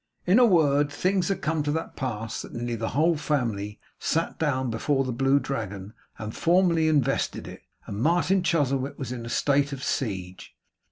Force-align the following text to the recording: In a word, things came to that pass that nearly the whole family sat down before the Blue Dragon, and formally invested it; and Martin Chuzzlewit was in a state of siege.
In 0.25 0.39
a 0.39 0.45
word, 0.47 0.91
things 0.91 1.31
came 1.43 1.61
to 1.61 1.71
that 1.73 1.95
pass 1.95 2.41
that 2.41 2.53
nearly 2.55 2.75
the 2.75 2.89
whole 2.97 3.15
family 3.15 3.79
sat 3.99 4.39
down 4.39 4.71
before 4.71 5.03
the 5.03 5.11
Blue 5.11 5.39
Dragon, 5.39 5.93
and 6.17 6.35
formally 6.35 6.87
invested 6.87 7.47
it; 7.47 7.61
and 7.85 8.01
Martin 8.01 8.41
Chuzzlewit 8.41 8.97
was 8.97 9.11
in 9.11 9.27
a 9.27 9.29
state 9.29 9.71
of 9.71 9.83
siege. 9.83 10.55